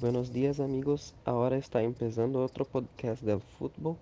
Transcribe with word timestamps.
Buenos 0.00 0.32
días 0.32 0.60
amigos, 0.60 1.14
ahora 1.26 1.58
está 1.58 1.82
empezando 1.82 2.42
otro 2.42 2.64
podcast 2.64 3.22
del 3.22 3.42
fútbol 3.58 3.98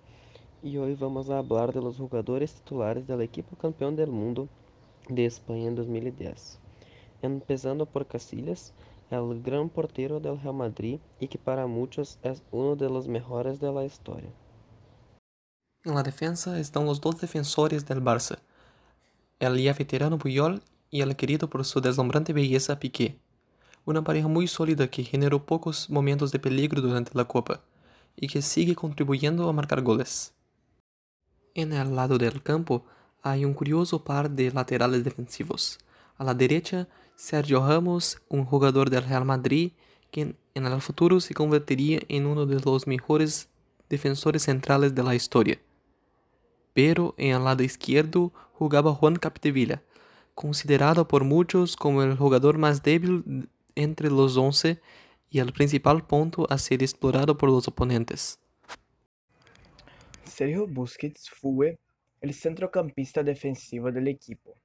y 0.63 0.77
hoy 0.77 0.95
vamos 0.95 1.29
a 1.29 1.39
hablar 1.39 1.73
de 1.73 1.81
los 1.81 1.97
titulares 1.97 3.05
del 3.05 3.21
equipo 3.21 3.57
campeón 3.57 3.97
del 3.97 4.09
mundo 4.09 4.47
de 5.09 5.25
España 5.25 5.67
en 5.67 5.75
2010. 5.75 6.57
Empezando 7.21 7.85
por 7.85 8.07
Casillas, 8.07 8.73
el 9.11 9.41
gran 9.43 9.67
portero 9.67 10.21
del 10.21 10.39
Real 10.39 10.55
Madrid 10.55 10.99
y 11.19 11.27
que 11.27 11.37
para 11.37 11.67
muchos 11.67 12.17
es 12.23 12.43
uno 12.51 12.77
de 12.77 12.89
los 12.89 13.09
mejores 13.09 13.59
de 13.59 13.69
la 13.69 13.83
historia. 13.83 14.29
En 15.83 15.95
la 15.95 16.03
defensa 16.03 16.57
están 16.61 16.85
los 16.85 17.01
dos 17.01 17.19
defensores 17.19 17.85
del 17.85 18.01
Barça, 18.01 18.39
el 19.39 19.61
ya 19.61 19.73
veterano 19.73 20.17
Puyol 20.17 20.63
y 20.89 21.01
el 21.01 21.17
querido 21.17 21.49
por 21.49 21.65
su 21.65 21.81
deslumbrante 21.81 22.31
belleza 22.31 22.79
Piqué. 22.79 23.19
Una 23.89 24.03
pareja 24.03 24.27
muy 24.27 24.45
sólida 24.45 24.87
que 24.87 25.03
generó 25.03 25.47
pocos 25.47 25.89
momentos 25.89 26.31
de 26.31 26.37
peligro 26.37 26.79
durante 26.79 27.09
la 27.15 27.25
Copa 27.25 27.63
y 28.15 28.27
que 28.27 28.43
sigue 28.43 28.75
contribuyendo 28.75 29.49
a 29.49 29.51
marcar 29.51 29.81
goles. 29.81 30.31
En 31.55 31.73
el 31.73 31.95
lado 31.95 32.19
del 32.19 32.43
campo 32.43 32.85
hay 33.23 33.45
un 33.45 33.55
curioso 33.55 34.03
par 34.03 34.29
de 34.29 34.51
laterales 34.51 35.03
defensivos. 35.03 35.79
A 36.19 36.23
la 36.23 36.35
derecha, 36.35 36.87
Sergio 37.15 37.67
Ramos, 37.67 38.21
un 38.29 38.45
jugador 38.45 38.91
del 38.91 39.05
Real 39.05 39.25
Madrid 39.25 39.71
que 40.11 40.35
en 40.53 40.65
el 40.67 40.81
futuro 40.81 41.19
se 41.19 41.33
convertiría 41.33 41.99
en 42.09 42.27
uno 42.27 42.45
de 42.45 42.59
los 42.59 42.85
mejores 42.85 43.49
defensores 43.89 44.43
centrales 44.43 44.93
de 44.93 45.01
la 45.01 45.15
historia. 45.15 45.59
Pero 46.75 47.15
en 47.17 47.35
el 47.35 47.43
lado 47.43 47.63
izquierdo 47.63 48.33
jugaba 48.53 48.93
Juan 48.93 49.15
Capdevila, 49.15 49.81
considerado 50.35 51.07
por 51.07 51.23
muchos 51.23 51.75
como 51.75 52.03
el 52.03 52.15
jugador 52.15 52.59
más 52.59 52.83
débil 52.83 53.49
entre 53.75 54.09
los 54.09 54.37
once 54.37 54.79
y 55.29 55.39
el 55.39 55.53
principal 55.53 56.05
punto 56.05 56.47
a 56.49 56.57
ser 56.57 56.81
explorado 56.81 57.37
por 57.37 57.49
los 57.49 57.67
oponentes. 57.67 58.39
Sergio 60.23 60.67
Busquets 60.67 61.29
fue 61.29 61.77
el 62.21 62.33
centrocampista 62.33 63.23
defensivo 63.23 63.91
del 63.91 64.07
equipo. 64.07 64.55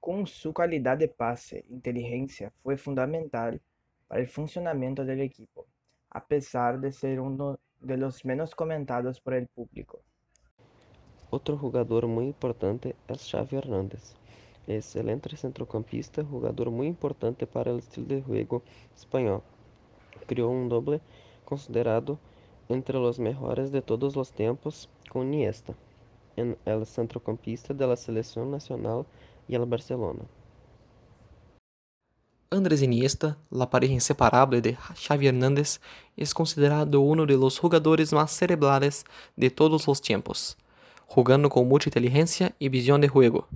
Con 0.00 0.26
su 0.26 0.52
calidad 0.52 0.96
de 0.96 1.08
pase 1.08 1.58
e 1.58 1.72
inteligencia 1.72 2.52
fue 2.62 2.76
fundamental 2.76 3.60
para 4.08 4.20
el 4.20 4.28
funcionamiento 4.28 5.04
del 5.04 5.20
equipo, 5.20 5.66
a 6.10 6.26
pesar 6.26 6.80
de 6.80 6.92
ser 6.92 7.20
uno 7.20 7.58
de 7.80 7.96
los 7.96 8.24
menos 8.24 8.54
comentados 8.54 9.20
por 9.20 9.34
el 9.34 9.46
público. 9.46 10.02
Otro 11.30 11.56
jugador 11.56 12.06
muy 12.06 12.26
importante 12.26 12.96
es 13.08 13.30
Xavi 13.30 13.56
Hernández. 13.56 14.16
Excelente 14.66 15.36
centrocampista, 15.36 16.24
jugador 16.24 16.70
muy 16.70 16.86
importante 16.86 17.46
para 17.46 17.70
el 17.70 17.78
estilo 17.78 18.06
de 18.08 18.22
juego 18.22 18.62
español. 18.96 19.42
Creó 20.26 20.48
un 20.48 20.68
doble 20.68 21.00
considerado 21.44 22.18
entre 22.68 22.98
los 22.98 23.18
mejores 23.18 23.72
de 23.72 23.82
todos 23.82 24.14
los 24.14 24.32
tiempos 24.32 24.88
con 25.08 25.32
Iniesta, 25.34 25.74
en 26.36 26.56
el 26.64 26.86
centrocampista 26.86 27.74
la 27.74 27.96
selección 27.96 28.50
nacional 28.50 29.04
y 29.48 29.54
el 29.56 29.66
Barcelona. 29.66 30.22
Andrés 32.52 32.82
Iniesta, 32.82 33.38
la 33.48 33.70
pareja 33.70 33.92
inseparable 33.92 34.60
de 34.60 34.74
Xavi 34.74 35.28
Hernández, 35.28 35.80
es 36.16 36.34
considerado 36.34 37.00
uno 37.00 37.24
de 37.24 37.36
los 37.36 37.58
jugadores 37.58 38.12
más 38.12 38.32
cerebrales 38.32 39.04
de 39.36 39.50
todos 39.50 39.86
los 39.86 40.00
tiempos, 40.00 40.58
jugando 41.06 41.48
con 41.48 41.68
mucha 41.68 41.88
inteligencia 41.88 42.54
y 42.58 42.68
visión 42.68 43.00
de 43.00 43.08
juego. 43.08 43.46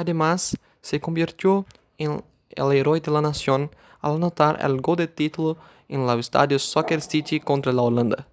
Además, 0.00 0.56
se 0.80 0.98
convirtió 0.98 1.66
en 1.98 2.24
el 2.48 2.72
héroe 2.72 3.02
de 3.02 3.10
la 3.10 3.20
nación 3.20 3.70
al 4.00 4.14
anotar 4.14 4.58
el 4.64 4.80
gol 4.80 4.96
de 4.96 5.08
título 5.08 5.58
en 5.90 6.08
el 6.08 6.18
estadio 6.18 6.58
Soccer 6.58 7.02
City 7.02 7.38
contra 7.38 7.70
la 7.70 7.82
Holanda. 7.82 8.26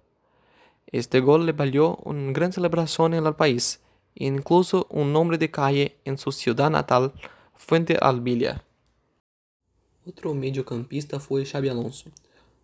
Este 0.86 1.20
gol 1.20 1.44
le 1.44 1.52
valió 1.52 1.96
una 2.04 2.32
gran 2.32 2.54
celebración 2.54 3.12
en 3.12 3.26
el 3.26 3.34
país 3.34 3.80
e 4.14 4.24
incluso 4.24 4.86
un 4.88 5.12
nombre 5.12 5.36
de 5.36 5.50
calle 5.50 5.98
en 6.06 6.16
su 6.16 6.32
ciudad 6.32 6.70
natal, 6.70 7.12
Fuente 7.54 7.98
Albilia. 8.00 8.64
Otro 10.06 10.32
mediocampista 10.32 11.20
fue 11.20 11.44
Xabi 11.44 11.68
Alonso, 11.68 12.10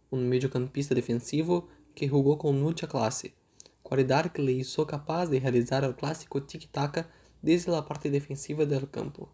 un 0.08 0.30
mediocampista 0.30 0.94
defensivo 0.94 1.68
que 1.94 2.08
jugó 2.08 2.38
con 2.38 2.58
mucha 2.58 2.88
clase, 2.88 3.34
cualidad 3.82 4.32
que 4.32 4.40
le 4.40 4.52
hizo 4.52 4.86
capaz 4.86 5.26
de 5.26 5.40
realizar 5.40 5.84
el 5.84 5.94
clásico 5.94 6.42
tiki-taka 6.42 7.06
desde 7.44 7.70
la 7.70 7.84
parte 7.84 8.10
defensiva 8.10 8.64
del 8.64 8.88
campo. 8.88 9.28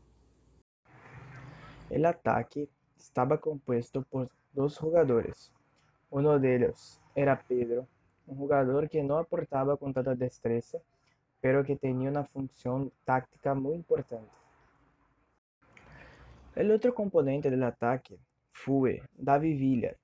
El 1.88 2.04
ataque 2.04 2.68
estaba 2.98 3.38
compuesto 3.40 4.02
por 4.02 4.28
dos 4.52 4.76
jugadores. 4.78 5.52
Uno 6.10 6.36
de 6.40 6.56
ellos 6.56 7.00
era 7.14 7.40
Pedro, 7.40 7.86
un 8.26 8.36
jugador 8.36 8.88
que 8.88 9.00
no 9.04 9.16
aportaba 9.16 9.76
con 9.76 9.94
tanta 9.94 10.16
destreza, 10.16 10.78
pero 11.40 11.62
que 11.62 11.76
tenía 11.76 12.10
una 12.10 12.24
función 12.24 12.92
táctica 13.04 13.54
muy 13.54 13.74
importante. 13.74 14.32
El 16.56 16.72
otro 16.72 16.92
componente 16.92 17.48
del 17.48 17.62
ataque 17.62 18.18
fue 18.50 19.04
David 19.16 19.56
Villa, 19.56 19.96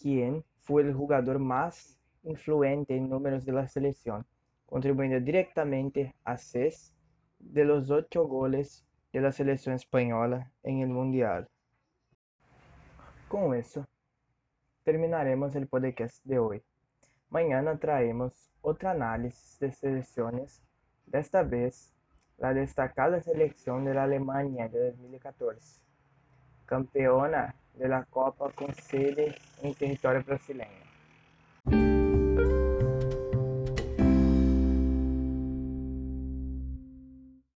quien 0.00 0.42
fue 0.60 0.80
el 0.80 0.94
jugador 0.94 1.38
más 1.38 2.00
influente 2.22 2.96
en 2.96 3.10
números 3.10 3.44
de 3.44 3.52
la 3.52 3.68
selección, 3.68 4.24
contribuyendo 4.64 5.20
directamente 5.20 6.14
a 6.24 6.38
seis 6.38 6.94
de 7.38 7.64
los 7.64 7.90
ocho 7.90 8.24
goles 8.26 8.84
de 9.12 9.20
la 9.20 9.32
selección 9.32 9.74
española 9.74 10.50
en 10.62 10.80
el 10.80 10.88
Mundial. 10.88 11.48
Con 13.28 13.54
eso, 13.54 13.86
terminaremos 14.84 15.54
el 15.54 15.66
podcast 15.66 16.24
de 16.24 16.38
hoy. 16.38 16.62
Mañana 17.30 17.78
traemos 17.78 18.50
otro 18.62 18.88
análisis 18.88 19.58
de 19.60 19.70
selecciones, 19.72 20.62
desta 21.06 21.42
vez 21.42 21.94
la 22.38 22.54
destacada 22.54 23.20
selección 23.20 23.84
de 23.84 23.94
la 23.94 24.04
Alemania 24.04 24.68
de 24.68 24.92
2014, 24.92 25.80
campeona 26.64 27.54
de 27.74 27.88
la 27.88 28.04
Copa 28.04 28.50
con 28.52 28.74
sede 28.74 29.34
en 29.62 29.74
territorio 29.74 30.22
brasileño. 30.24 30.87